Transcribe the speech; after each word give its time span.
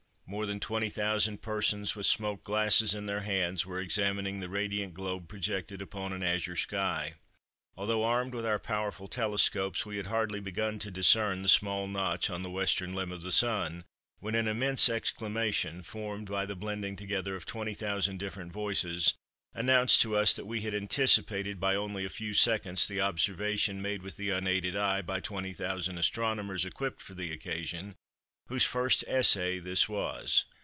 More 0.27 0.45
than 0.45 0.61
twenty 0.61 0.89
thousand 0.89 1.41
persons, 1.41 1.93
with 1.93 2.05
smoked 2.05 2.45
glasses 2.45 2.93
in 2.95 3.05
their 3.05 3.19
hands, 3.19 3.65
were 3.65 3.81
examining 3.81 4.39
the 4.39 4.47
radiant 4.47 4.93
globe 4.93 5.27
projected 5.27 5.81
upon 5.81 6.13
an 6.13 6.23
azure 6.23 6.55
sky. 6.55 7.15
Although 7.75 8.05
armed 8.05 8.33
with 8.33 8.45
our 8.45 8.57
powerful 8.57 9.09
telescopes, 9.09 9.85
we 9.85 9.97
had 9.97 10.05
hardly 10.07 10.39
begun 10.39 10.79
to 10.79 10.89
discern 10.91 11.41
the 11.41 11.49
small 11.49 11.85
notch 11.85 12.29
on 12.29 12.43
the 12.43 12.49
western 12.49 12.93
limb 12.95 13.11
of 13.11 13.23
the 13.23 13.31
Sun, 13.33 13.83
when 14.19 14.33
an 14.33 14.47
immense 14.47 14.87
exclamation, 14.87 15.83
formed 15.83 16.29
by 16.29 16.45
the 16.45 16.55
blending 16.55 16.95
together 16.95 17.35
of 17.35 17.45
twenty 17.45 17.73
thousand 17.73 18.17
different 18.17 18.53
voices, 18.53 19.15
announced 19.53 20.01
to 20.03 20.15
us 20.15 20.33
that 20.37 20.47
we 20.47 20.61
had 20.61 20.73
anticipated 20.73 21.59
by 21.59 21.75
only 21.75 22.05
a 22.05 22.09
few 22.09 22.33
seconds 22.33 22.87
the 22.87 23.01
observation 23.01 23.81
made 23.81 24.01
with 24.01 24.15
the 24.15 24.29
unaided 24.29 24.77
eye 24.77 25.01
by 25.01 25.19
twenty 25.19 25.51
thousand 25.51 25.97
astronomers 25.97 26.63
equipped 26.63 27.01
for 27.01 27.15
the 27.15 27.33
occasion, 27.33 27.97
whose 28.47 28.65
first 28.65 29.01
essay 29.07 29.59
this 29.59 29.87
was. 29.87 30.43